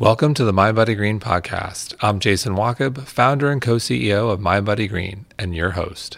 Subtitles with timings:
[0.00, 1.94] Welcome to the MindBodyGreen podcast.
[2.00, 6.16] I'm Jason Wachob, founder and co CEO of MindBodyGreen, and your host.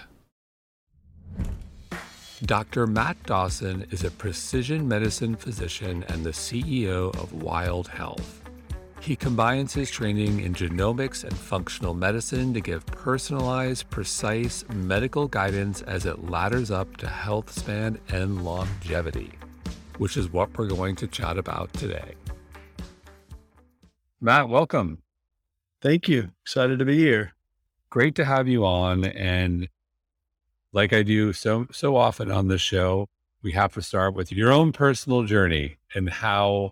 [2.45, 2.87] Dr.
[2.87, 8.49] Matt Dawson is a precision medicine physician and the CEO of Wild Health.
[9.01, 15.83] He combines his training in genomics and functional medicine to give personalized, precise medical guidance
[15.83, 19.33] as it ladders up to health span and longevity,
[19.99, 22.15] which is what we're going to chat about today.
[24.25, 25.03] Matt, welcome.
[25.81, 26.31] Thank you.
[26.43, 27.33] Excited to be here.
[27.91, 29.05] Great to have you on.
[29.05, 29.69] And
[30.73, 33.09] like I do so so often on this show,
[33.43, 36.71] we have to start with your own personal journey and how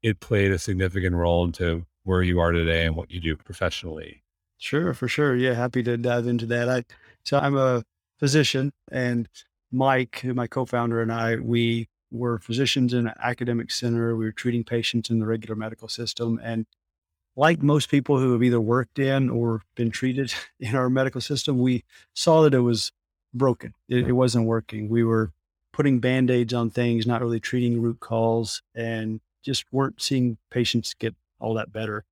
[0.00, 4.22] it played a significant role into where you are today and what you do professionally.
[4.56, 5.34] Sure, for sure.
[5.34, 6.68] Yeah, happy to dive into that.
[6.68, 6.84] I
[7.24, 7.82] so I'm a
[8.20, 9.28] physician and
[9.72, 14.16] Mike, my co-founder and I, we were physicians in an academic center.
[14.16, 16.40] We were treating patients in the regular medical system.
[16.42, 16.66] And
[17.36, 21.58] like most people who have either worked in or been treated in our medical system,
[21.58, 22.92] we saw that it was
[23.32, 23.74] broken.
[23.88, 24.88] It, it wasn't working.
[24.88, 25.32] We were
[25.72, 30.94] putting band aids on things, not really treating root cause, and just weren't seeing patients
[30.94, 32.04] get all that better.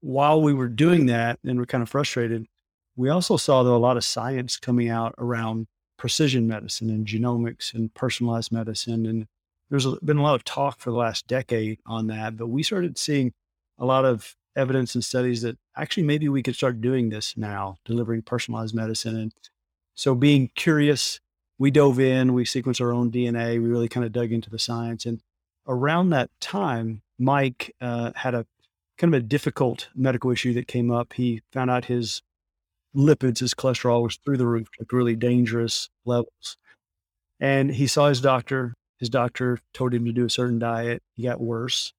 [0.00, 2.46] While we were doing that and we're kind of frustrated,
[2.94, 5.66] we also saw though a lot of science coming out around
[5.98, 9.04] precision medicine and genomics and personalized medicine.
[9.04, 9.26] And
[9.68, 12.96] there's been a lot of talk for the last decade on that, but we started
[12.96, 13.34] seeing
[13.78, 17.76] a lot of evidence and studies that actually maybe we could start doing this now,
[17.84, 19.16] delivering personalized medicine.
[19.16, 19.32] And
[19.94, 21.20] so being curious,
[21.58, 24.58] we dove in, we sequenced our own DNA, we really kind of dug into the
[24.58, 25.04] science.
[25.04, 25.20] And
[25.66, 28.46] around that time, Mike uh, had a
[28.96, 31.12] kind of a difficult medical issue that came up.
[31.12, 32.22] He found out his
[32.98, 36.56] lipids, his cholesterol was through the roof, like really dangerous levels.
[37.40, 38.74] And he saw his doctor.
[38.98, 41.02] His doctor told him to do a certain diet.
[41.14, 41.92] He got worse.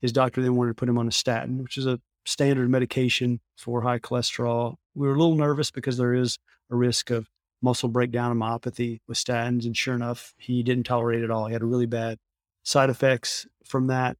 [0.00, 3.40] His doctor then wanted to put him on a statin, which is a standard medication
[3.58, 4.76] for high cholesterol.
[4.94, 6.38] We were a little nervous because there is
[6.70, 7.28] a risk of
[7.60, 9.66] muscle breakdown and myopathy with statins.
[9.66, 11.46] And sure enough, he didn't tolerate it at all.
[11.46, 12.16] He had really bad
[12.62, 14.16] side effects from that.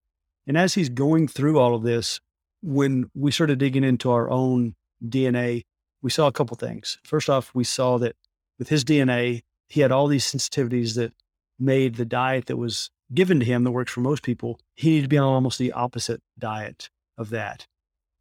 [0.46, 2.20] And as he's going through all of this,
[2.62, 5.62] when we started digging into our own DNA,
[6.02, 6.98] we saw a couple things.
[7.04, 8.16] First off, we saw that
[8.58, 11.12] with his DNA, he had all these sensitivities that
[11.58, 15.02] made the diet that was given to him that works for most people, he needed
[15.02, 16.88] to be on almost the opposite diet
[17.18, 17.66] of that.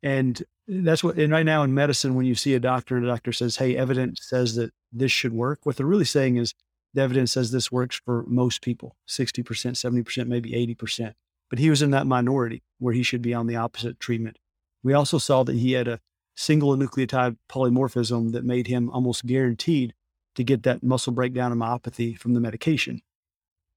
[0.01, 3.09] And that's what, and right now in medicine, when you see a doctor and a
[3.09, 6.53] doctor says, Hey, evidence says that this should work, what they're really saying is
[6.93, 11.13] the evidence says this works for most people 60%, 70%, maybe 80%.
[11.49, 14.37] But he was in that minority where he should be on the opposite treatment.
[14.83, 15.99] We also saw that he had a
[16.39, 19.93] single nucleotide polymorphism that made him almost guaranteed
[20.35, 23.01] to get that muscle breakdown and myopathy from the medication.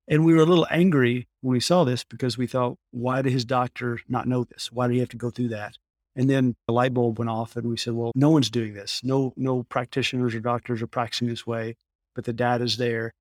[0.07, 3.33] And we were a little angry when we saw this because we thought, why did
[3.33, 4.71] his doctor not know this?
[4.71, 5.77] Why did he have to go through that?
[6.15, 9.01] And then the light bulb went off and we said, well, no one's doing this.
[9.03, 11.75] No, no practitioners or doctors are practicing this way,
[12.15, 13.13] but the data's there.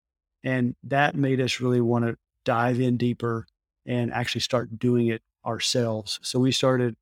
[0.43, 2.15] And that made us really want to
[2.45, 3.47] dive in deeper
[3.87, 6.19] and actually start doing it ourselves.
[6.21, 6.95] So we started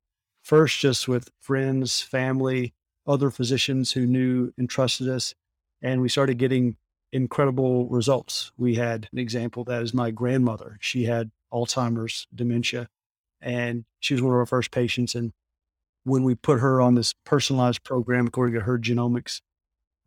[0.50, 2.74] first just with friends, family,
[3.06, 5.32] other physicians who knew and trusted us.
[5.80, 6.76] And we started getting
[7.12, 8.50] incredible results.
[8.58, 10.76] We had an example that is my grandmother.
[10.80, 12.88] She had Alzheimer's dementia
[13.40, 15.14] and she was one of our first patients.
[15.14, 15.32] And
[16.02, 19.42] when we put her on this personalized program according to her genomics,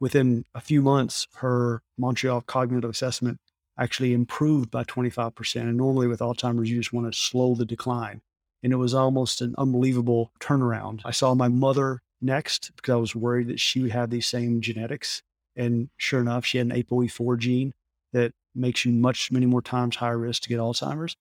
[0.02, 3.40] within a few months, her Montreal cognitive assessment
[3.80, 5.62] actually improved by 25%.
[5.62, 8.22] And normally with Alzheimer's, you just want to slow the decline
[8.64, 11.02] and it was almost an unbelievable turnaround.
[11.04, 14.62] I saw my mother next because I was worried that she would have these same
[14.62, 15.22] genetics.
[15.56, 17.74] And sure enough, she had an ApoE4 gene
[18.14, 21.18] that makes you much, many more times higher risk to get Alzheimer's.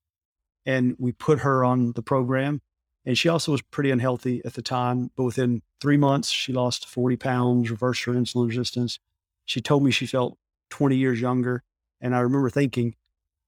[0.65, 2.63] And we put her on the program.
[3.05, 6.87] And she also was pretty unhealthy at the time, but within three months, she lost
[6.87, 9.01] 40 pounds, reversed her insulin resistance.
[9.45, 10.39] She told me she felt
[10.71, 11.65] 20 years younger.
[12.01, 12.95] And I remember thinking,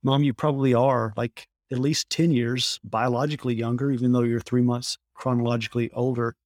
[0.02, 1.14] Mom, you probably are.
[1.16, 6.36] Like, at least 10 years biologically younger, even though you're three months chronologically older.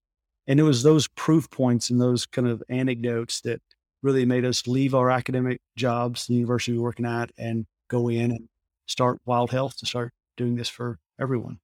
[0.47, 3.61] And it was those proof points and those kind of anecdotes that
[4.03, 8.09] really made us leave our academic jobs, the university we were working at, and go
[8.09, 8.49] in and
[8.87, 11.59] start Wild Health to start doing this for everyone.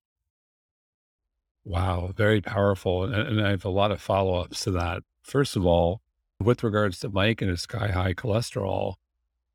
[1.65, 3.05] Wow, very powerful.
[3.05, 5.03] And, and I have a lot of follow ups to that.
[5.23, 6.03] First of all,
[6.39, 8.97] with regards to Mike and his sky high cholesterol,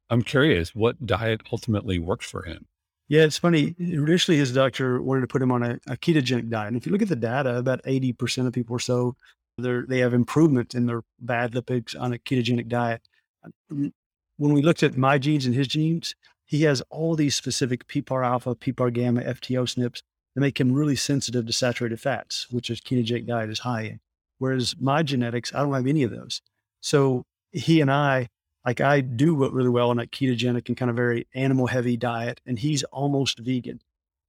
[0.09, 2.65] I'm curious what diet ultimately worked for him.
[3.09, 3.75] Yeah, it's funny.
[3.79, 6.67] Initially, his doctor wanted to put him on a, a ketogenic diet.
[6.67, 9.15] And if you look at the data, about 80% of people or so,
[9.57, 13.01] they have improvement in their bad lipids on a ketogenic diet.
[13.67, 16.15] When we looked at my genes and his genes,
[16.45, 20.03] he has all these specific PPAR alpha, PPAR gamma, FTO SNPs
[20.35, 23.99] that make him really sensitive to saturated fats, which a ketogenic diet is high in.
[24.37, 26.41] Whereas my genetics, I don't have any of those.
[26.79, 28.29] So he and I,
[28.65, 32.41] like I do really well on a ketogenic and kind of very animal heavy diet,
[32.45, 33.81] and he's almost vegan.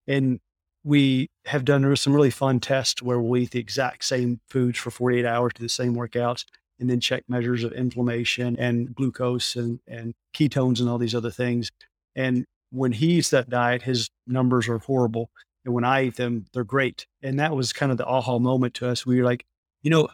[0.06, 0.40] And
[0.84, 4.90] we have done some really fun tests where we'll eat the exact same foods for
[4.90, 6.44] 48 hours, do the same workouts,
[6.78, 11.30] and then check measures of inflammation and glucose and, and ketones and all these other
[11.30, 11.70] things.
[12.16, 15.30] And when he eats that diet, his numbers are horrible.
[15.64, 17.06] And when I eat them, they're great.
[17.22, 19.04] And that was kind of the aha moment to us.
[19.04, 19.44] We were like,
[19.82, 20.08] you know,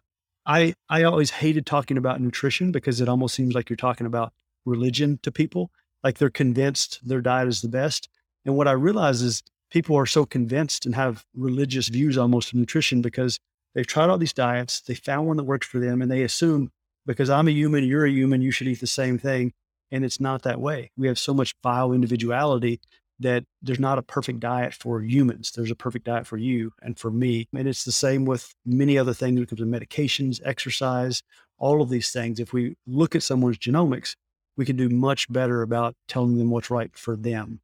[0.46, 4.32] I I always hated talking about nutrition because it almost seems like you're talking about
[4.64, 5.70] religion to people.
[6.04, 8.08] Like they're convinced their diet is the best.
[8.44, 12.58] And what I realize is people are so convinced and have religious views almost of
[12.58, 13.40] nutrition because
[13.75, 16.70] they've tried all these diets, they found one that works for them, and they assume
[17.06, 19.52] because I'm a human, you're a human, you should eat the same thing.
[19.90, 20.90] And it's not that way.
[20.96, 22.81] We have so much bio individuality
[23.20, 25.52] that there's not a perfect diet for humans.
[25.52, 27.48] There's a perfect diet for you and for me.
[27.54, 31.22] And it's the same with many other things when it comes to medications, exercise,
[31.58, 32.40] all of these things.
[32.40, 34.16] If we look at someone's genomics,
[34.56, 37.60] we can do much better about telling them what's right for them.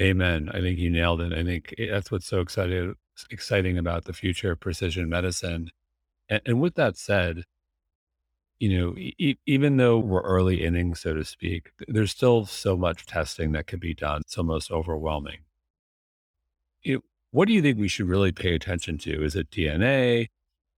[0.00, 0.48] Amen.
[0.52, 1.32] I think you nailed it.
[1.32, 2.94] I think eh, that's what's so exciting
[3.30, 5.70] exciting about the future of precision medicine.
[6.28, 7.44] And, and with that said,
[8.62, 13.06] you know, e- even though we're early innings, so to speak, there's still so much
[13.06, 14.20] testing that could be done.
[14.20, 15.38] It's almost overwhelming.
[17.32, 19.24] What do you think we should really pay attention to?
[19.24, 20.28] Is it DNA?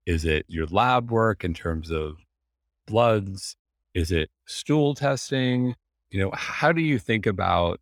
[0.07, 2.17] Is it your lab work in terms of
[2.87, 3.55] bloods?
[3.93, 5.75] Is it stool testing?
[6.09, 7.81] You know, how do you think about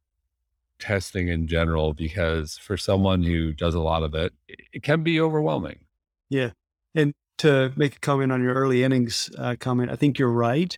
[0.79, 1.94] testing in general?
[1.94, 5.79] Because for someone who does a lot of it, it can be overwhelming.
[6.29, 6.50] Yeah.
[6.94, 10.77] And to make a comment on your early innings uh, comment, I think you're right.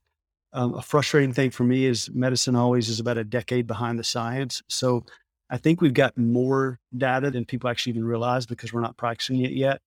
[0.52, 4.04] Um, a frustrating thing for me is medicine always is about a decade behind the
[4.04, 4.64] science.
[4.68, 5.06] So
[5.52, 9.42] I think we've got more data than people actually even realize because we're not practicing
[9.42, 9.80] it yet.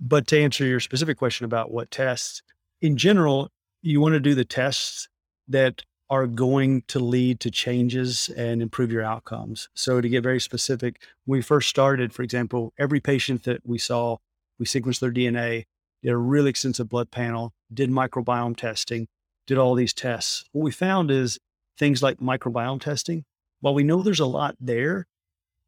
[0.00, 2.42] But to answer your specific question about what tests,
[2.80, 3.50] in general,
[3.82, 5.08] you want to do the tests
[5.46, 9.68] that are going to lead to changes and improve your outcomes.
[9.74, 13.78] So to get very specific, when we first started, for example, every patient that we
[13.78, 14.16] saw,
[14.58, 15.66] we sequenced their DNA
[16.02, 19.08] did a really extensive blood panel, did microbiome testing,
[19.46, 20.44] did all these tests.
[20.52, 21.38] What we found is
[21.78, 23.24] things like microbiome testing,
[23.60, 25.06] while we know there's a lot there,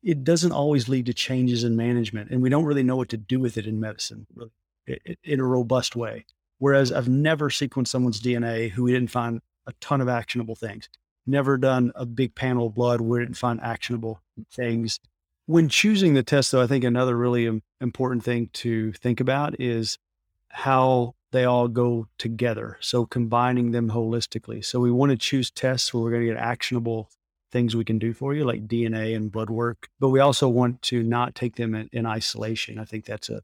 [0.03, 2.31] it doesn't always lead to changes in management.
[2.31, 4.53] And we don't really know what to do with it in medicine really,
[5.25, 6.25] in a robust way.
[6.59, 10.88] Whereas I've never sequenced someone's DNA who we didn't find a ton of actionable things.
[11.26, 15.00] Never done a big panel of blood where we didn't find actionable things.
[15.47, 19.99] When choosing the test, though, I think another really important thing to think about is
[20.50, 22.76] how they all go together.
[22.81, 24.64] So combining them holistically.
[24.64, 27.08] So we want to choose tests where we're going to get actionable
[27.52, 29.88] things we can do for you, like DNA and blood work.
[29.99, 32.79] But we also want to not take them in, in isolation.
[32.79, 33.43] I think that's a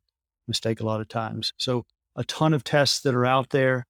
[0.49, 1.53] mistake a lot of times.
[1.57, 3.87] So a ton of tests that are out there.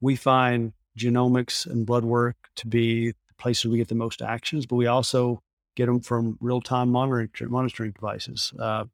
[0.00, 4.66] We find genomics and blood work to be the places we get the most actions,
[4.66, 5.42] but we also
[5.74, 8.52] get them from real time monitoring, monitoring devices.
[8.58, 8.84] Uh,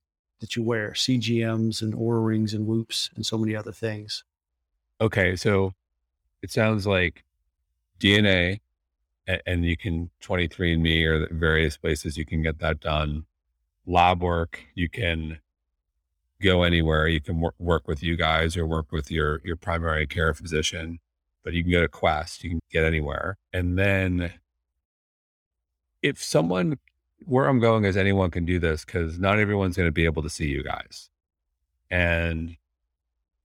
[0.40, 4.24] that you wear, CGMs and Oura rings and whoops and so many other things.
[5.00, 5.36] Okay.
[5.36, 5.72] So
[6.42, 7.24] it sounds like
[7.98, 8.60] DNA
[9.46, 13.26] and, you can 23andMe or various places you can get that done.
[13.86, 15.38] Lab work, you can
[16.42, 17.06] go anywhere.
[17.06, 20.98] You can work, work with you guys or work with your, your primary care physician,
[21.44, 23.36] but you can go to Quest, you can get anywhere.
[23.52, 24.32] And then
[26.02, 26.78] if someone
[27.26, 30.22] where I'm going is anyone can do this because not everyone's going to be able
[30.22, 31.10] to see you guys.
[31.90, 32.56] And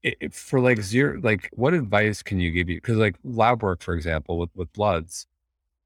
[0.04, 2.78] it, it, for like zero, like what advice can you give you?
[2.78, 5.28] Because like lab work, for example, with with bloods,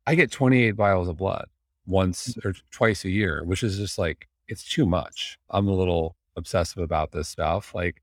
[0.06, 1.48] I get 28 vials of blood
[1.86, 5.40] once or twice a year, which is just like it's too much.
[5.50, 7.74] I'm a little obsessive about this stuff.
[7.74, 8.02] Like,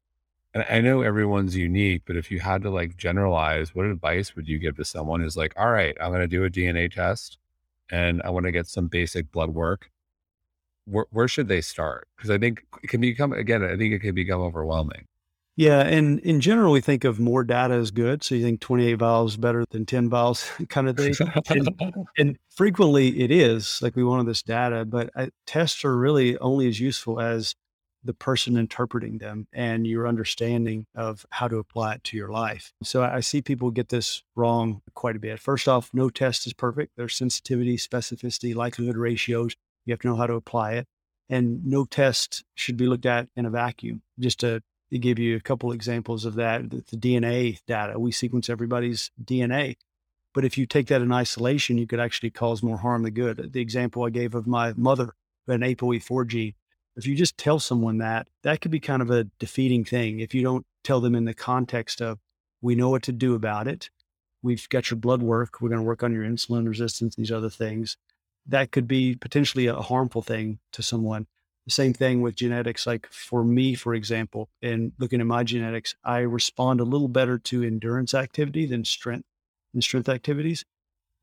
[0.55, 4.49] and I know everyone's unique, but if you had to like generalize, what advice would
[4.49, 7.39] you give to someone who's like, all right, I'm going to do a DNA test
[7.91, 9.91] and I want to get some basic blood work,
[10.87, 12.09] where, where should they start?
[12.17, 15.07] Because I think it can become, again, I think it can become overwhelming.
[15.57, 15.81] Yeah.
[15.81, 18.23] And in general, we think of more data as good.
[18.23, 21.15] So you think 28 vials better than 10 vials kind of thing.
[21.49, 26.39] and, and, frequently it is like we wanted this data, but I, tests are really
[26.39, 27.55] only as useful as
[28.05, 32.73] the person interpreting them and your understanding of how to apply it to your life.
[32.83, 35.41] So I see people get this wrong quite a bit.
[35.41, 36.93] First off, no test is perfect.
[36.97, 39.57] There's sensitivity, specificity, likelihood ratios.
[39.85, 40.87] You have to know how to apply it.
[41.29, 44.03] And no test should be looked at in a vacuum.
[44.19, 44.63] Just to,
[44.99, 49.77] give you a couple examples of that, the, the DNA data, we sequence everybody's DNA.
[50.33, 53.53] But if you take that in isolation, you could actually cause more harm than good.
[53.53, 55.13] The example I gave of my mother
[55.49, 56.55] an ApoE4 gene.
[56.97, 60.21] If you just tell someone that, that could be kind of a defeating thing.
[60.21, 62.19] If you don't tell them in the context of,
[62.63, 63.91] we know what to do about it.
[64.43, 65.61] We've got your blood work.
[65.61, 67.97] We're going to work on your insulin resistance, these other things.
[68.47, 71.27] That could be potentially a harmful thing to someone.
[71.67, 72.87] The same thing with genetics.
[72.87, 77.39] Like for me, for example, in looking at my genetics, I respond a little better
[77.39, 79.27] to endurance activity than strength
[79.75, 80.65] and strength activities.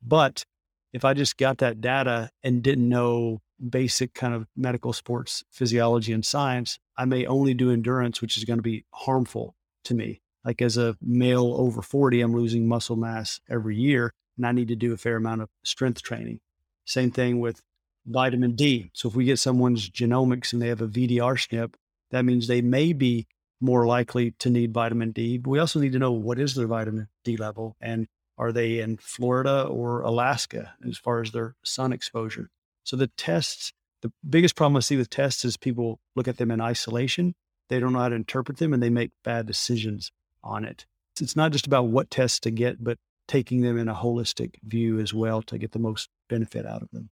[0.05, 0.45] But
[0.91, 6.13] if I just got that data and didn't know basic kind of medical sports physiology
[6.13, 9.55] and science, I may only do endurance, which is going to be harmful
[9.85, 10.21] to me.
[10.45, 14.67] Like as a male over 40, I'm losing muscle mass every year, and I need
[14.67, 16.39] to do a fair amount of strength training.
[16.85, 17.61] Same thing with
[18.05, 18.89] vitamin D.
[18.93, 21.75] So if we get someone's genomics and they have a VDR SNP,
[22.11, 23.27] that means they may be
[23.61, 25.37] more likely to need vitamin D.
[25.37, 28.79] But we also need to know what is their vitamin D level and are they
[28.79, 32.49] in Florida or Alaska as far as their sun exposure.
[32.83, 33.71] So the tests,
[34.01, 37.35] the biggest problem I see with tests is people look at them in isolation.
[37.69, 40.11] They don't know how to interpret them and they make bad decisions
[40.43, 40.85] on it.
[41.19, 42.97] It's not just about what tests to get, but
[43.27, 46.89] taking them in a holistic view as well to get the most benefit out of
[46.91, 47.09] them.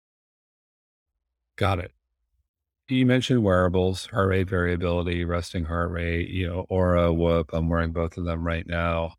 [1.56, 1.92] Got it.
[2.88, 7.52] You mentioned wearables, heart rate variability, resting heart rate, you know, Oura, Whoop.
[7.54, 9.14] I'm wearing both of them right now.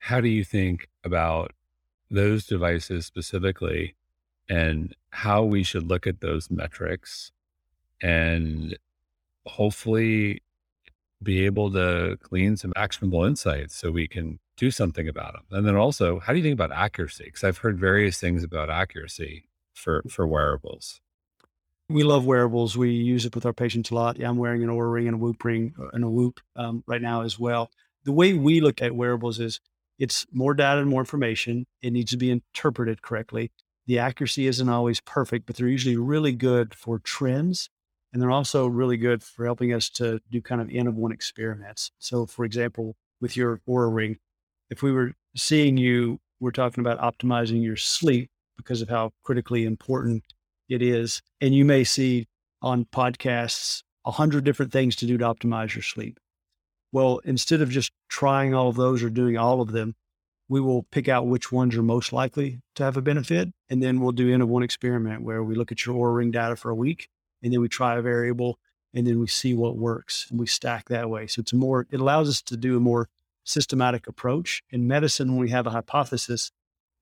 [0.00, 1.52] How do you think about
[2.10, 3.94] those devices specifically
[4.48, 7.32] and how we should look at those metrics
[8.02, 8.76] and
[9.46, 10.42] hopefully
[11.22, 15.44] be able to glean some actionable insights so we can do something about them.
[15.50, 17.24] And then also, how do you think about accuracy?
[17.24, 21.00] Because I've heard various things about accuracy for for wearables.
[21.88, 22.76] We love wearables.
[22.76, 24.18] We use it with our patients a lot.
[24.18, 26.84] Yeah, I'm wearing an Oura ring and a Whoop ring uh, and a Whoop um,
[26.86, 27.70] right now as well.
[28.04, 29.60] The way we look at wearables is
[29.98, 31.66] it's more data and more information.
[31.80, 33.50] It needs to be interpreted correctly.
[33.88, 37.70] The accuracy isn't always perfect, but they're usually really good for trends.
[38.12, 41.10] And they're also really good for helping us to do kind of N of one
[41.10, 41.90] experiments.
[41.98, 44.18] So, for example, with your Oura ring,
[44.70, 49.64] if we were seeing you, we're talking about optimizing your sleep because of how critically
[49.64, 50.22] important
[50.68, 51.22] it is.
[51.40, 52.28] And you may see
[52.60, 56.18] on podcasts a hundred different things to do to optimize your sleep.
[56.92, 59.94] Well, instead of just trying all of those or doing all of them,
[60.48, 63.50] we will pick out which ones are most likely to have a benefit.
[63.68, 66.30] And then we'll do N of one experiment where we look at your Oura ring
[66.30, 67.08] data for a week
[67.42, 68.58] and then we try a variable
[68.94, 71.26] and then we see what works and we stack that way.
[71.26, 73.08] So it's more, it allows us to do a more
[73.44, 74.62] systematic approach.
[74.70, 76.50] In medicine, when we have a hypothesis,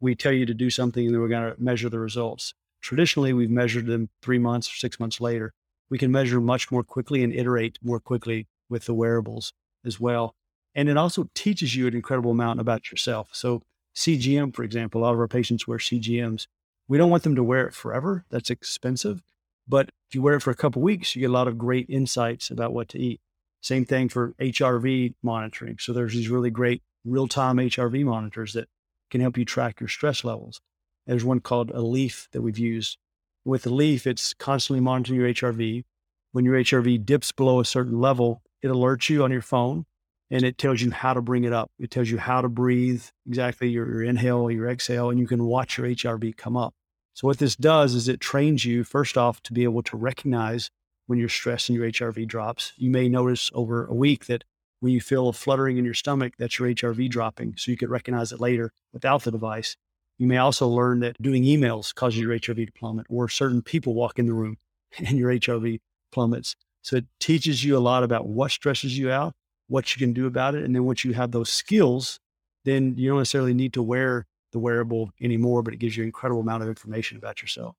[0.01, 2.53] we tell you to do something and then we're going to measure the results.
[2.81, 5.53] Traditionally, we've measured them three months or six months later.
[5.89, 9.53] We can measure much more quickly and iterate more quickly with the wearables
[9.85, 10.35] as well.
[10.77, 13.31] And it also teaches you an incredible amount about yourself.
[13.33, 13.63] So,
[13.97, 16.47] CGM, for example, a lot of our patients wear CGMs.
[16.87, 18.27] We don't want them to wear it forever.
[18.29, 19.23] That's expensive.
[19.67, 21.89] But if you wear it for a couple weeks, you get a lot of great
[21.89, 23.23] insights about what to eat.
[23.63, 25.79] Same thing for HRV monitoring.
[25.81, 28.69] So there's these really great real-time HRV monitors that
[29.11, 30.61] can help you track your stress levels.
[31.07, 32.99] There's one called a Lief that we've used.
[33.47, 35.85] With Lief it's constantly monitoring your HRV.
[36.33, 39.87] When your HRV dips below a certain level, it alerts you on your phone
[40.31, 41.71] and it tells you how to bring it up.
[41.79, 45.45] It tells you how to breathe, exactly your, your inhale, your exhale, and you can
[45.45, 46.75] watch your HRV come up.
[47.15, 50.71] So what this does is it trains you first off to be able to recognize
[51.07, 52.73] when you're stressed and your HRV drops.
[52.77, 54.45] You may notice over a week that
[54.81, 57.55] when you feel a fluttering in your stomach, that's your HRV dropping.
[57.57, 59.77] So you could recognize it later without the device.
[60.19, 63.95] You may also learn that doing emails causes your HRV to plummet, or certain people
[63.95, 64.59] walk in the room
[64.99, 65.81] and your HRV
[66.13, 66.57] plummets.
[66.83, 69.35] So it teaches you a lot about what stresses you out,
[69.69, 70.65] what you can do about it.
[70.65, 72.21] And then once you have those skills,
[72.65, 76.09] then you don't necessarily need to wear the wearable anymore, but it gives you an
[76.09, 77.77] incredible amount of information about yourself.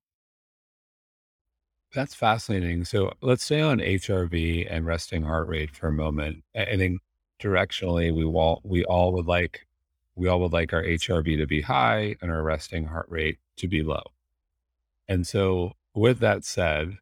[1.94, 2.84] That's fascinating.
[2.84, 6.44] So let's stay on HRV and resting heart rate for a moment.
[6.54, 7.00] I think
[7.40, 9.66] directionally, we all we all would like
[10.14, 13.68] we all would like our HRV to be high and our resting heart rate to
[13.68, 14.02] be low.
[15.06, 16.98] And so, with that said,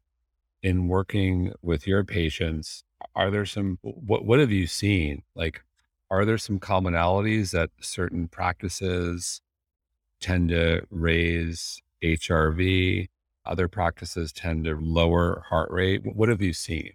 [0.61, 2.83] in working with your patients,
[3.15, 5.23] are there some, what, what have you seen?
[5.35, 5.63] Like,
[6.09, 9.41] are there some commonalities that certain practices
[10.19, 13.09] tend to raise HRV?
[13.45, 16.01] Other practices tend to lower heart rate.
[16.05, 16.93] What have you seen?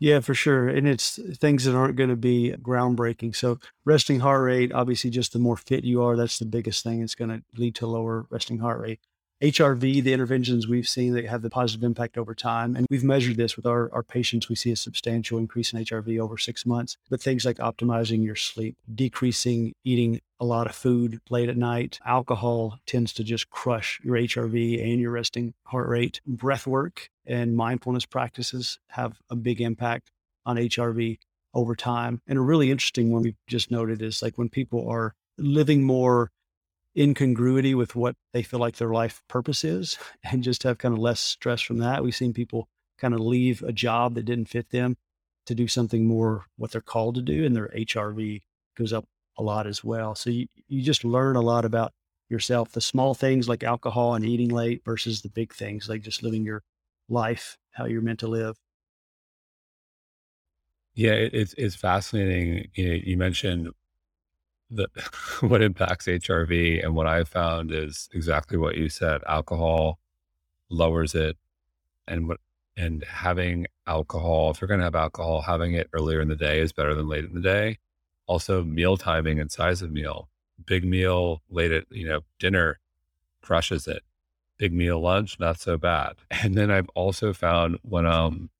[0.00, 0.68] Yeah, for sure.
[0.68, 3.34] And it's things that aren't going to be groundbreaking.
[3.34, 7.02] So, resting heart rate, obviously, just the more fit you are, that's the biggest thing.
[7.02, 9.00] It's going to lead to lower resting heart rate.
[9.42, 12.74] HRV, the interventions we've seen that have the positive impact over time.
[12.74, 14.48] And we've measured this with our, our patients.
[14.48, 16.96] We see a substantial increase in HRV over six months.
[17.08, 22.00] But things like optimizing your sleep, decreasing eating a lot of food late at night,
[22.04, 26.20] alcohol tends to just crush your HRV and your resting heart rate.
[26.26, 30.10] Breath work and mindfulness practices have a big impact
[30.44, 31.18] on HRV
[31.54, 32.22] over time.
[32.26, 36.32] And a really interesting one we've just noted is like when people are living more
[36.98, 40.98] incongruity with what they feel like their life purpose is and just have kind of
[40.98, 42.02] less stress from that.
[42.02, 44.96] We've seen people kind of leave a job that didn't fit them
[45.46, 48.42] to do something more what they're called to do and their HRV
[48.76, 49.06] goes up
[49.38, 50.14] a lot as well.
[50.14, 51.92] So you, you just learn a lot about
[52.28, 56.22] yourself, the small things like alcohol and eating late versus the big things like just
[56.22, 56.62] living your
[57.08, 58.56] life, how you're meant to live.
[60.94, 62.68] Yeah, it, it's it's fascinating.
[62.74, 63.68] You, know, you mentioned
[64.70, 64.88] the
[65.40, 69.22] what impacts HRV, and what I found is exactly what you said.
[69.26, 69.98] Alcohol
[70.70, 71.36] lowers it,
[72.06, 72.40] and what
[72.76, 76.60] and having alcohol, if you're going to have alcohol, having it earlier in the day
[76.60, 77.78] is better than late in the day.
[78.26, 80.28] Also, meal timing and size of meal.
[80.64, 82.78] Big meal late at you know dinner
[83.42, 84.02] crushes it.
[84.58, 86.16] Big meal lunch not so bad.
[86.30, 88.50] And then I've also found when I'm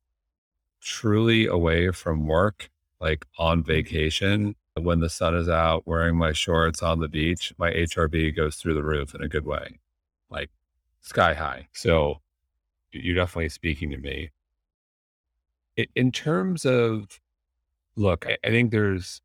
[0.81, 3.67] truly away from work, like on mm-hmm.
[3.67, 8.57] vacation, when the sun is out, wearing my shorts on the beach, my HRV goes
[8.57, 9.79] through the roof in a good way,
[10.31, 10.51] like
[11.01, 11.69] sky high.
[11.73, 12.21] So
[12.93, 14.31] you're definitely speaking to me.
[15.95, 17.21] In terms of,
[17.97, 19.23] look, I think there's,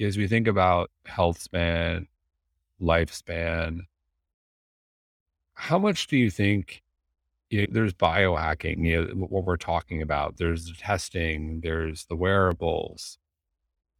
[0.00, 2.08] as we think about health span,
[2.80, 3.80] lifespan,
[5.54, 6.82] how much do you think
[7.50, 12.16] you know, there's biohacking, you know, what we're talking about, there's the testing, there's the
[12.16, 13.18] wearables,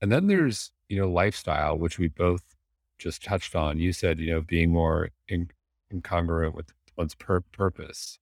[0.00, 2.54] and then there's you know, lifestyle, which we both
[2.98, 3.78] just touched on.
[3.78, 5.50] You said, you know, being more in,
[5.92, 8.18] incongruent with one's pur- purpose.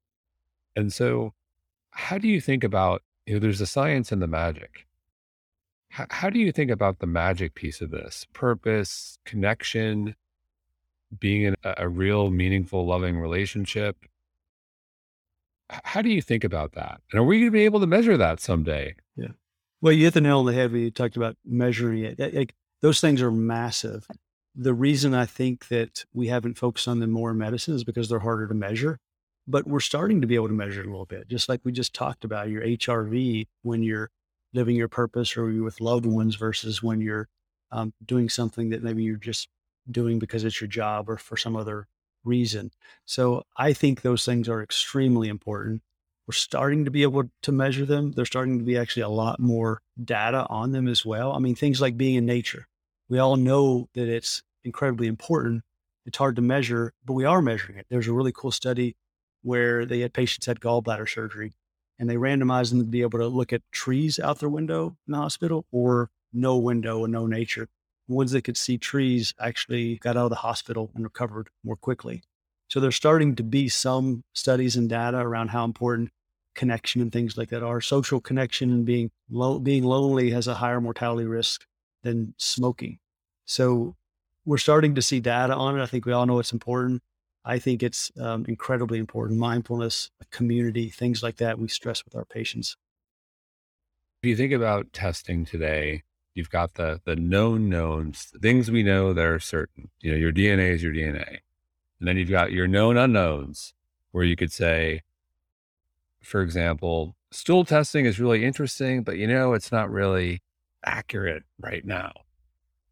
[0.74, 1.34] And so,
[1.90, 4.86] how do you think about, you know, there's the science and the magic.
[5.90, 8.26] How, how do you think about the magic piece of this?
[8.32, 10.16] Purpose, connection,
[11.18, 13.96] being in a, a real, meaningful, loving relationship.
[15.68, 17.00] How do you think about that?
[17.10, 18.94] And are we going to be able to measure that someday?
[19.16, 19.28] Yeah.
[19.82, 22.18] Well, you hit the nail on the head when you talked about measuring it.
[22.18, 24.06] Like, those things are massive.
[24.54, 28.08] The reason I think that we haven't focused on them more in medicine is because
[28.08, 28.98] they're harder to measure.
[29.48, 31.72] But we're starting to be able to measure it a little bit, just like we
[31.72, 34.10] just talked about your HRV when you're
[34.52, 37.28] living your purpose or you're with loved ones versus when you're
[37.72, 39.48] um, doing something that maybe you're just
[39.90, 41.88] doing because it's your job or for some other
[42.24, 42.70] reason.
[43.04, 45.82] So I think those things are extremely important.
[46.26, 48.12] We're starting to be able to measure them.
[48.12, 51.32] There's starting to be actually a lot more data on them as well.
[51.32, 52.68] I mean, things like being in nature.
[53.12, 55.64] We all know that it's incredibly important.
[56.06, 57.84] It's hard to measure, but we are measuring it.
[57.90, 58.96] There's a really cool study
[59.42, 61.52] where they had patients had gallbladder surgery
[61.98, 65.12] and they randomized them to be able to look at trees out their window in
[65.12, 67.68] the hospital or no window and no nature.
[68.08, 72.22] Ones that could see trees actually got out of the hospital and recovered more quickly.
[72.68, 76.12] So there's starting to be some studies and data around how important
[76.54, 77.82] connection and things like that are.
[77.82, 81.66] Social connection and being lo- being lonely has a higher mortality risk
[82.02, 83.00] than smoking.
[83.44, 83.96] So
[84.44, 85.82] we're starting to see data on it.
[85.82, 87.02] I think we all know it's important.
[87.44, 89.38] I think it's um, incredibly important.
[89.38, 91.58] Mindfulness, community, things like that.
[91.58, 92.76] We stress with our patients.
[94.22, 99.12] If you think about testing today, you've got the the known knowns, things we know
[99.12, 99.90] that are certain.
[100.00, 101.38] You know, your DNA is your DNA.
[101.98, 103.74] And then you've got your known unknowns,
[104.12, 105.02] where you could say,
[106.22, 110.42] for example, stool testing is really interesting, but you know, it's not really
[110.84, 112.12] accurate right now.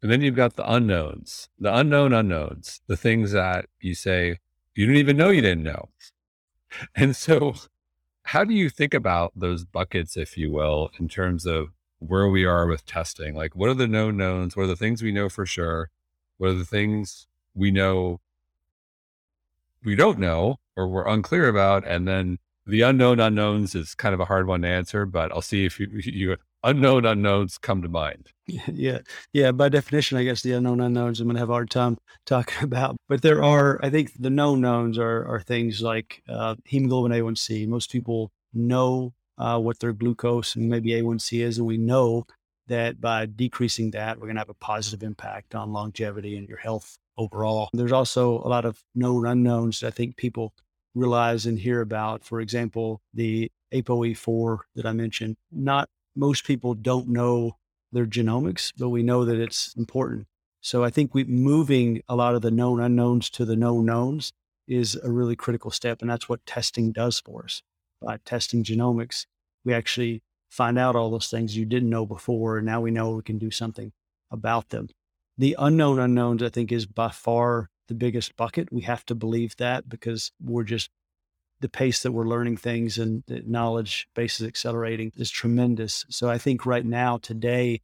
[0.01, 4.39] And then you've got the unknowns, the unknown unknowns, the things that you say
[4.75, 5.89] you didn't even know you didn't know.
[6.95, 7.55] And so,
[8.23, 12.45] how do you think about those buckets, if you will, in terms of where we
[12.45, 13.35] are with testing?
[13.35, 14.55] Like, what are the known knowns?
[14.55, 15.89] What are the things we know for sure?
[16.37, 18.21] What are the things we know
[19.83, 21.85] we don't know or we're unclear about.
[21.85, 25.41] And then the unknown unknowns is kind of a hard one to answer, but I'll
[25.41, 28.31] see if you, you unknown unknowns come to mind.
[28.47, 28.99] Yeah.
[29.33, 29.51] Yeah.
[29.51, 32.63] By definition, I guess the unknown unknowns I'm going to have a hard time talking
[32.63, 32.97] about.
[33.07, 37.67] But there are, I think the known knowns are, are things like uh, hemoglobin A1C.
[37.67, 41.57] Most people know uh, what their glucose and maybe A1C is.
[41.57, 42.25] And we know
[42.67, 46.57] that by decreasing that, we're going to have a positive impact on longevity and your
[46.57, 47.69] health overall.
[47.73, 50.53] There's also a lot of known unknowns that I think people
[50.93, 52.23] realize and hear about.
[52.23, 55.37] For example, the ApoE4 that I mentioned.
[55.51, 57.57] Not most people don't know
[57.91, 60.27] their genomics, but we know that it's important.
[60.61, 64.31] So I think we moving a lot of the known unknowns to the known knowns
[64.67, 66.01] is a really critical step.
[66.01, 67.63] And that's what testing does for us.
[68.01, 69.25] By testing genomics,
[69.65, 72.57] we actually find out all those things you didn't know before.
[72.57, 73.91] And now we know we can do something
[74.29, 74.89] about them.
[75.37, 78.71] The unknown unknowns, I think, is by far the biggest bucket.
[78.71, 80.89] We have to believe that because we're just
[81.61, 86.05] the pace that we're learning things and the knowledge base is accelerating is tremendous.
[86.09, 87.81] So I think right now, today,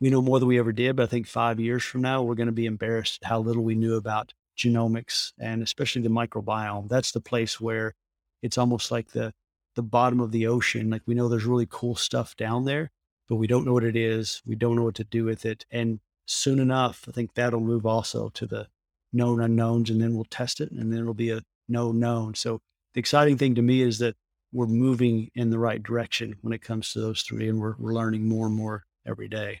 [0.00, 0.96] we know more than we ever did.
[0.96, 3.74] But I think five years from now, we're going to be embarrassed how little we
[3.74, 6.88] knew about genomics and especially the microbiome.
[6.88, 7.94] That's the place where
[8.42, 9.32] it's almost like the
[9.74, 10.90] the bottom of the ocean.
[10.90, 12.92] Like we know there's really cool stuff down there,
[13.28, 14.40] but we don't know what it is.
[14.46, 15.66] We don't know what to do with it.
[15.70, 18.68] And soon enough, I think that'll move also to the
[19.12, 22.34] known unknowns, and then we'll test it, and then it'll be a known known.
[22.34, 22.60] So
[22.94, 24.16] the exciting thing to me is that
[24.52, 27.92] we're moving in the right direction when it comes to those three, and we're, we're
[27.92, 29.60] learning more and more every day.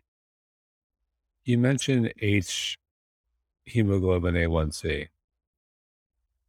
[1.44, 2.78] You mentioned H
[3.66, 5.08] hemoglobin A1C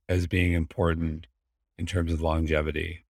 [0.07, 1.25] as being important
[1.77, 3.03] in terms of longevity.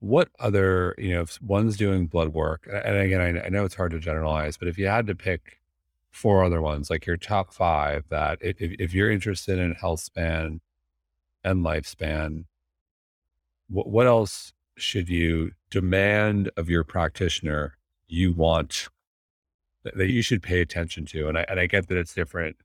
[0.00, 3.76] What other, you know, if one's doing blood work, and again, I, I know it's
[3.76, 5.58] hard to generalize, but if you had to pick
[6.10, 10.60] four other ones, like your top five, that if, if you're interested in health span
[11.44, 12.44] and lifespan,
[13.68, 17.76] what, what else should you demand of your practitioner
[18.06, 18.88] you want
[19.84, 21.28] that, that you should pay attention to?
[21.28, 22.56] And I, and I get that it's different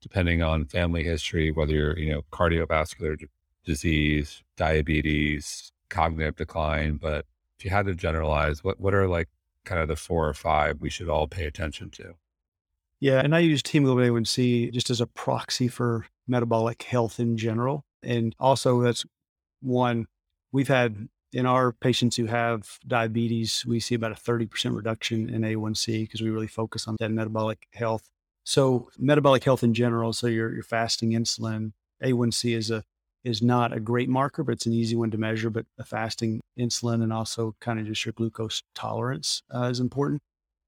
[0.00, 3.26] depending on family history, whether you're, you know, cardiovascular d-
[3.64, 6.96] disease, diabetes, cognitive decline.
[6.96, 7.24] But
[7.58, 9.30] if you had to generalize, what, what are like
[9.64, 12.16] kind of the four or five we should all pay attention to?
[13.00, 13.20] Yeah.
[13.20, 17.86] And I use hemoglobin A1C just as a proxy for metabolic health in general.
[18.04, 19.04] And also, that's
[19.60, 20.06] one
[20.52, 25.42] we've had in our patients who have diabetes, we see about a 30% reduction in
[25.42, 28.08] A1C because we really focus on that metabolic health.
[28.44, 32.84] So metabolic health in general, so your your fasting insulin, A1C is a
[33.24, 35.50] is not a great marker, but it's an easy one to measure.
[35.50, 40.22] But a fasting insulin and also kind of just your glucose tolerance uh, is important.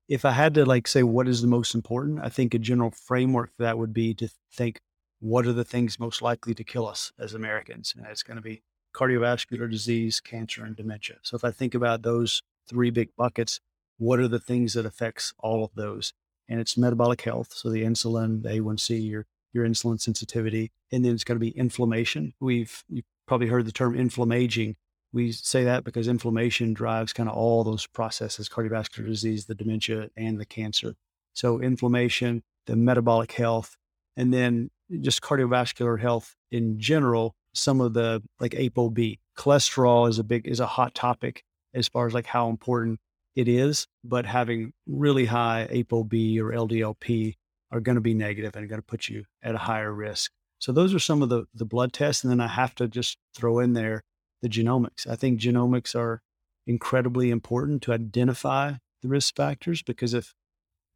[0.09, 2.91] If I had to like say what is the most important, I think a general
[2.91, 4.81] framework for that would be to think
[5.21, 8.43] what are the things most likely to kill us as Americans, and it's going to
[8.43, 8.63] be
[8.95, 11.17] cardiovascular disease, cancer, and dementia.
[11.23, 13.61] So if I think about those three big buckets,
[13.99, 16.13] what are the things that affects all of those?
[16.49, 17.53] and it's metabolic health.
[17.53, 21.57] So the insulin, the A1C, your your insulin sensitivity, and then it's going to be
[21.57, 22.35] inflammation.
[22.41, 24.77] We've you've probably heard the term inflammaging.
[25.13, 30.11] We say that because inflammation drives kind of all those processes: cardiovascular disease, the dementia,
[30.17, 30.95] and the cancer.
[31.33, 33.77] So inflammation, the metabolic health,
[34.17, 34.71] and then
[35.01, 37.35] just cardiovascular health in general.
[37.53, 41.45] Some of the like ApoB, cholesterol is a big is a hot topic
[41.75, 43.01] as far as like how important
[43.35, 47.35] it is, but having really high ApoB or LDLP
[47.71, 50.33] are going to be negative and going to put you at a higher risk.
[50.59, 53.19] So those are some of the the blood tests, and then I have to just
[53.35, 54.03] throw in there
[54.43, 55.07] the genomics.
[55.07, 56.23] I think genomics are
[56.67, 60.35] incredibly important to identify the risk factors because if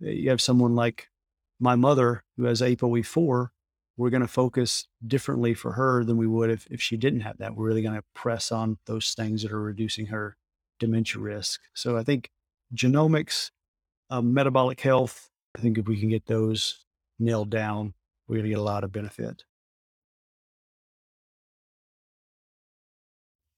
[0.05, 1.09] eh, you have someone like
[1.59, 3.49] my mother who has ApoE4,
[4.01, 7.37] we're going to focus differently for her than we would if, if she didn't have
[7.37, 7.55] that.
[7.55, 10.39] We're really going to press on those things that are reducing her
[10.79, 11.61] dementia risk.
[11.75, 12.31] So I think
[12.75, 13.51] genomics,
[14.09, 16.87] um, metabolic health, I think if we can get those
[17.19, 17.93] nailed down,
[18.27, 19.45] we're going to get a lot of benefit.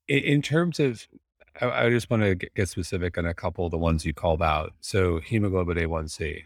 [0.08, 1.06] In terms of,
[1.60, 4.72] I just want to get specific on a couple of the ones you called out.
[4.80, 6.42] So hemoglobin A1C,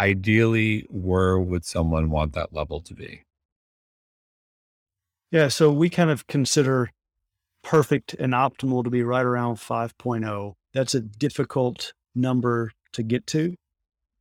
[0.00, 3.22] ideally, where would someone want that level to be?
[5.30, 6.90] Yeah, so we kind of consider
[7.62, 10.54] perfect and optimal to be right around 5.0.
[10.72, 13.54] That's a difficult number to get to.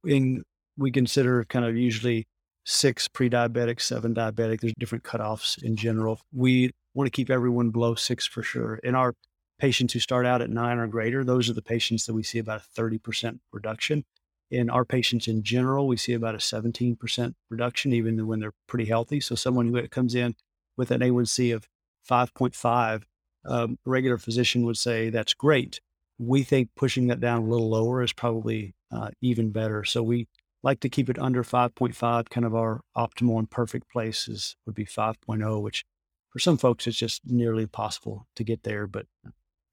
[0.03, 0.43] And
[0.77, 2.27] we consider kind of usually
[2.65, 4.59] six pre diabetic, seven diabetic.
[4.59, 6.19] There's different cutoffs in general.
[6.33, 8.75] We want to keep everyone below six for sure.
[8.83, 9.13] In our
[9.59, 12.39] patients who start out at nine or greater, those are the patients that we see
[12.39, 14.03] about a 30% reduction.
[14.49, 18.85] In our patients in general, we see about a 17% reduction, even when they're pretty
[18.85, 19.19] healthy.
[19.19, 20.35] So someone who comes in
[20.77, 21.67] with an A1C of
[22.09, 23.03] 5.5
[23.47, 25.79] um, a regular physician would say that's great.
[26.19, 29.83] We think pushing that down a little lower is probably uh, even better.
[29.83, 30.27] So we
[30.63, 32.29] like to keep it under 5.5.
[32.29, 35.85] Kind of our optimal and perfect places would be 5.0, which
[36.29, 38.87] for some folks it's just nearly impossible to get there.
[38.87, 39.05] But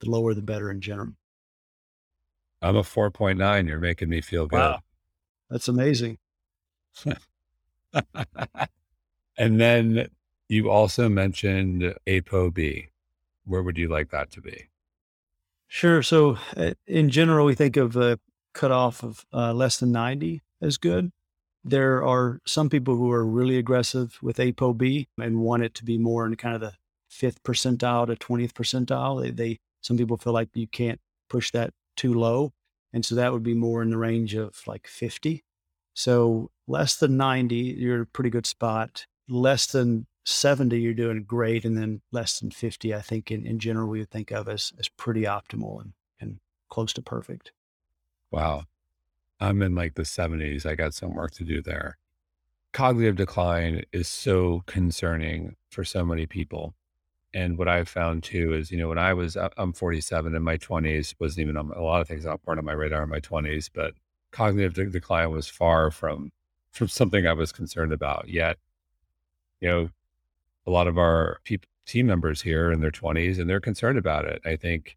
[0.00, 1.14] the lower the better in general.
[2.64, 3.68] I'm a 4.9.
[3.68, 4.58] You're making me feel good.
[4.58, 4.80] Wow.
[5.50, 6.18] That's amazing.
[9.36, 10.08] and then
[10.48, 12.88] you also mentioned ApoB
[13.44, 14.68] where would you like that to be?
[15.68, 16.02] Sure.
[16.02, 18.18] So, uh, in general, we think of a
[18.54, 21.10] cutoff of uh, less than 90 as good.
[21.62, 25.98] There are some people who are really aggressive with ApoB and want it to be
[25.98, 26.74] more in kind of the
[27.08, 29.22] fifth percentile to 20th percentile.
[29.22, 32.52] They, they some people feel like you can't push that too low.
[32.92, 35.44] And so that would be more in the range of like 50.
[35.94, 39.06] So less than 90, you're in a pretty good spot.
[39.28, 41.64] Less than 70, you're doing great.
[41.64, 44.72] And then less than 50, I think in, in general, we would think of as,
[44.78, 47.52] as pretty optimal and, and close to perfect.
[48.30, 48.64] Wow.
[49.40, 50.64] I'm in like the 70s.
[50.64, 51.98] I got some work to do there.
[52.72, 56.74] Cognitive decline is so concerning for so many people.
[57.34, 60.56] And what I've found too is, you know, when I was, I'm 47 in my
[60.56, 63.18] 20s, wasn't even on a lot of things not part of my radar in my
[63.20, 63.94] 20s, but
[64.30, 66.30] cognitive decline was far from
[66.70, 68.28] from something I was concerned about.
[68.28, 68.58] Yet,
[69.60, 69.90] you know,
[70.66, 74.24] a lot of our people, team members here in their 20s, and they're concerned about
[74.24, 74.40] it.
[74.44, 74.96] I think,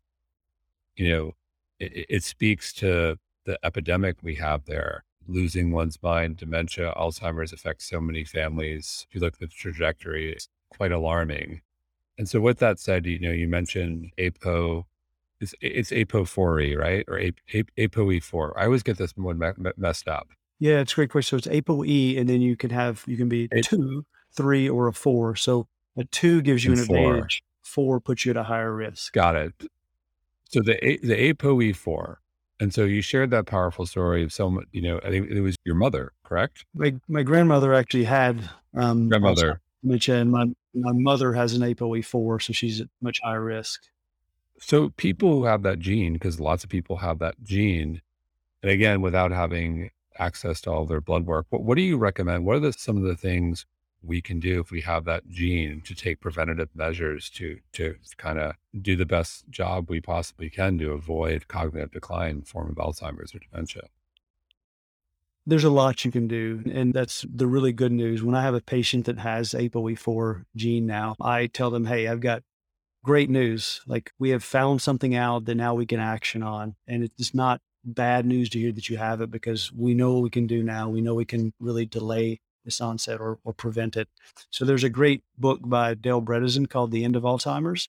[0.96, 1.32] you know,
[1.80, 5.04] it, it speaks to the epidemic we have there.
[5.28, 9.06] Losing one's mind, dementia, Alzheimer's affects so many families.
[9.10, 11.62] If you look at the trajectory, it's quite alarming.
[12.18, 14.88] And so, with that said, you know, you mentioned APO,
[15.40, 17.06] it's, it's APO4E, right?
[17.08, 18.52] Or APOE4.
[18.58, 20.28] I always get this one me- messed up.
[20.60, 21.40] Yeah, it's a great question.
[21.40, 24.88] So it's ApoE, and then you can have, you can be a two, three, or
[24.88, 25.36] a four.
[25.36, 26.98] So a two gives you an four.
[26.98, 29.14] advantage, four puts you at a higher risk.
[29.14, 29.54] Got it.
[30.50, 32.16] So the, the ApoE4,
[32.60, 35.56] and so you shared that powerful story of someone, you know, I think it was
[35.66, 36.66] your mother, correct?
[36.74, 41.62] My, my grandmother actually had um, grandmother dementia, and uh, my, my mother has an
[41.62, 43.84] ApoE4, so she's at much higher risk.
[44.60, 48.02] So people who have that gene, because lots of people have that gene,
[48.64, 52.46] and again, without having access to all their blood work, what, what do you recommend?
[52.46, 53.66] What are the, some of the things
[54.04, 58.40] we can do if we have that gene to take preventative measures to to kind
[58.40, 63.34] of do the best job we possibly can to avoid cognitive decline form of Alzheimer's
[63.34, 63.90] or dementia.
[65.48, 68.22] There's a lot you can do, and that's the really good news.
[68.22, 72.20] When I have a patient that has ApoE4 gene now, I tell them, "Hey, I've
[72.20, 72.44] got
[73.04, 73.80] great news.
[73.88, 77.62] Like we have found something out that now we can action on, and it's not
[77.86, 80.62] bad news to hear that you have it because we know what we can do
[80.62, 80.90] now.
[80.90, 84.10] We know we can really delay this onset or, or prevent it.
[84.50, 87.88] So there's a great book by Dale Bredesen called The End of Alzheimer's.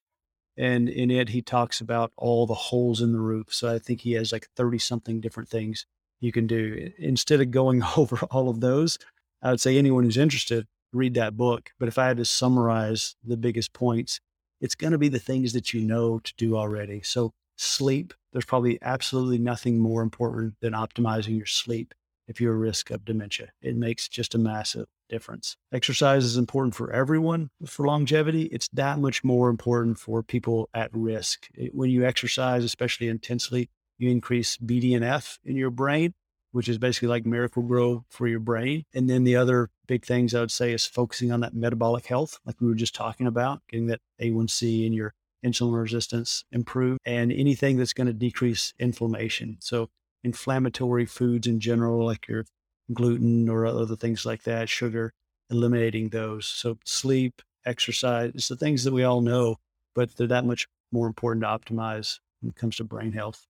[0.56, 3.52] And in it, he talks about all the holes in the roof.
[3.52, 5.84] So I think he has like 30 something different things
[6.20, 6.90] you can do.
[6.98, 8.98] Instead of going over all of those,
[9.42, 11.70] I would say anyone who's interested, read that book.
[11.78, 14.20] But if I had to summarize the biggest points,
[14.60, 17.02] it's going to be the things that you know to do already.
[17.02, 21.94] So sleep, there's probably absolutely nothing more important than optimizing your sleep
[22.26, 23.48] if you're at risk of dementia.
[23.62, 25.56] It makes just a massive difference.
[25.72, 28.42] Exercise is important for everyone for longevity.
[28.44, 31.48] It's that much more important for people at risk.
[31.72, 36.14] When you exercise, especially intensely, you increase BDNF in your brain,
[36.52, 38.84] which is basically like Miracle-Gro for your brain.
[38.94, 42.38] And then the other big things I would say is focusing on that metabolic health,
[42.44, 47.32] like we were just talking about, getting that A1C and your insulin resistance improved, and
[47.32, 49.56] anything that's going to decrease inflammation.
[49.60, 49.90] So
[50.24, 52.44] inflammatory foods in general, like your
[52.92, 55.12] gluten or other things like that, sugar,
[55.50, 56.46] eliminating those.
[56.46, 59.56] So sleep, exercise, it's the things that we all know,
[59.94, 63.46] but they're that much more important to optimize when it comes to brain health.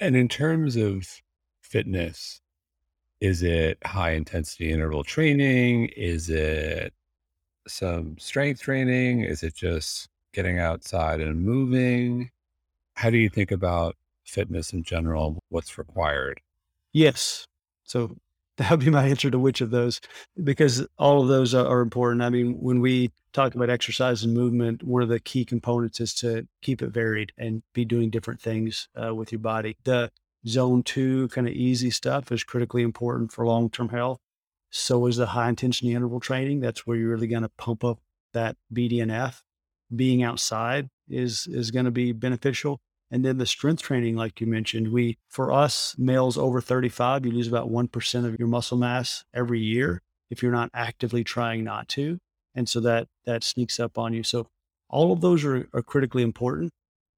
[0.00, 1.06] And in terms of
[1.62, 2.40] fitness,
[3.20, 5.90] is it high intensity interval training?
[5.96, 6.92] Is it
[7.66, 9.22] some strength training?
[9.22, 12.30] Is it just getting outside and moving?
[12.94, 16.40] How do you think about fitness in general, what's required?
[16.92, 17.46] Yes.
[17.84, 18.16] So
[18.56, 20.00] that would be my answer to which of those,
[20.42, 22.22] because all of those are, are, important.
[22.22, 26.14] I mean, when we talk about exercise and movement, one of the key components is
[26.14, 29.76] to keep it varied and be doing different things uh, with your body.
[29.84, 30.10] The
[30.46, 34.20] zone two kind of easy stuff is critically important for long term health.
[34.70, 36.60] So is the high intensity interval training.
[36.60, 38.00] That's where you're really going to pump up
[38.32, 39.42] that BDNF.
[39.94, 42.80] Being outside is is going to be beneficial.
[43.14, 47.30] And then the strength training, like you mentioned, we, for us, males over 35, you
[47.30, 51.86] lose about 1% of your muscle mass every year if you're not actively trying not
[51.90, 52.18] to.
[52.56, 54.24] And so that, that sneaks up on you.
[54.24, 54.48] So
[54.88, 56.72] all of those are, are critically important.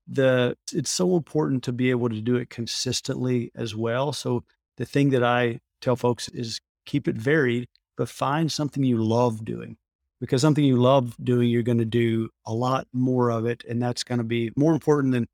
[0.06, 4.12] The, it's so important to be able to do it consistently as well.
[4.12, 4.44] So
[4.76, 9.46] the thing that I tell folks is keep it varied, but find something you love
[9.46, 9.78] doing
[10.20, 13.64] because something you love doing, you're going to do a lot more of it.
[13.66, 15.26] And that's going to be more important than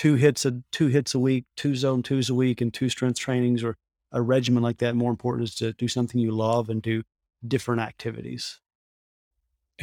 [0.00, 3.18] two HIITs a two HIITs a week, two zone twos a week, and two strength
[3.18, 3.76] trainings or
[4.12, 4.96] a regimen like that.
[4.96, 7.02] More important is to do something you love and do
[7.46, 8.60] different activities.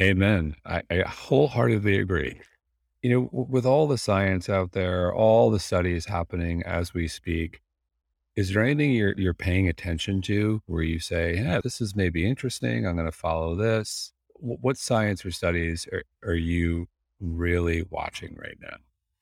[0.00, 0.56] Amen.
[0.66, 2.40] I, I wholeheartedly agree.
[3.00, 7.60] You know, with all the science out there, all the studies happening as we speak,
[8.34, 12.28] Is there anything you're you're paying attention to where you say, "Yeah, this is maybe
[12.28, 12.86] interesting.
[12.86, 16.88] I'm going to follow this." What science or studies are, are you
[17.20, 18.78] really watching right now?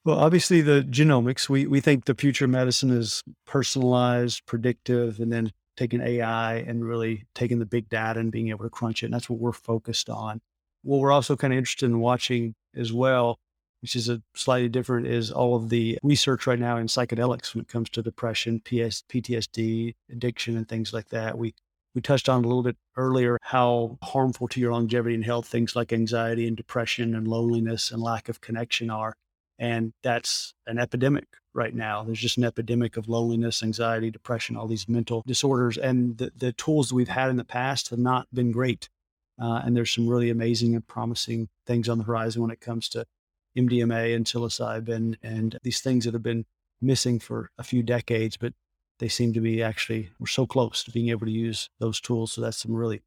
[0.07, 1.49] Well, obviously the genomics.
[1.49, 6.85] We we think the future of medicine is personalized, predictive, and then taking AI and
[6.87, 9.07] really taking the big data and being able to crunch it.
[9.07, 10.41] And that's what we're focused on.
[10.85, 13.39] What we're also kind of interested in watching as well
[13.83, 17.63] which is a slightly different, is all of the research right now in psychedelics when
[17.63, 21.39] it comes to depression, PS, PTSD, addiction, and things like that.
[21.39, 21.55] We
[21.95, 25.77] we touched on a little bit earlier how harmful to your longevity and health things
[25.77, 29.15] like anxiety and depression and loneliness and lack of connection are.
[29.59, 32.05] And that's an epidemic right now.
[32.05, 35.79] There's just an epidemic of loneliness, anxiety, depression, all these mental disorders.
[35.79, 38.89] And the, the tools that we've had in the past have not been great.
[39.41, 42.89] Uh, and there's some really amazing and promising things on the horizon when it comes
[42.91, 43.07] to
[43.57, 46.45] MDMA and psilocybin and these things that have been
[46.81, 48.53] missing for a few decades, but
[48.99, 52.33] they seem to be actually, we're so close to being able to use those tools.
[52.33, 53.03] So that's some really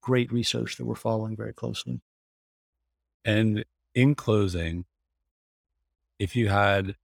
[0.00, 2.00] great research that we're following very closely.
[3.24, 4.84] And in closing,
[6.18, 6.96] if you had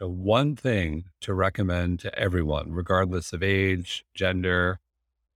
[0.00, 4.80] one thing to recommend to everyone, regardless of age, gender,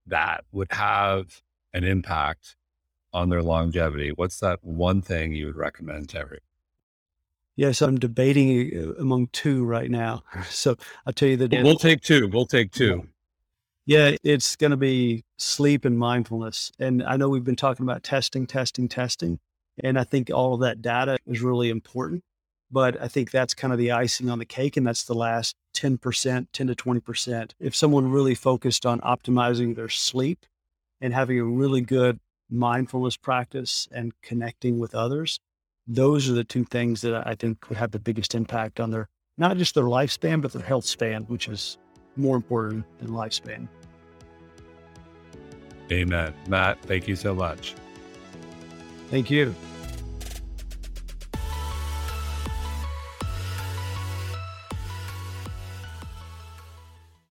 [0.05, 1.41] that would have
[1.73, 2.55] an impact
[3.13, 6.41] on their longevity, what's that one thing you would recommend to everyone?
[7.55, 10.23] Yes, I'm debating uh, among two right now.
[10.49, 12.27] So I'll tell you that we'll take two.
[12.27, 13.07] We'll take two.
[13.85, 16.71] Yeah, it's going to be sleep and mindfulness.
[16.77, 19.39] And I know we've been talking about testing, testing, testing.
[19.81, 22.23] And I think all of that data is really important.
[22.69, 24.77] But I think that's kind of the icing on the cake.
[24.77, 27.51] And that's the last 10%, 10 to 20%.
[27.59, 30.45] If someone really focused on optimizing their sleep
[30.99, 35.39] and having a really good mindfulness practice and connecting with others,
[35.87, 39.07] those are the two things that I think would have the biggest impact on their
[39.37, 41.77] not just their lifespan, but their health span, which is
[42.15, 43.67] more important than lifespan.
[45.91, 46.33] Amen.
[46.47, 47.75] Matt, thank you so much.
[49.09, 49.55] Thank you.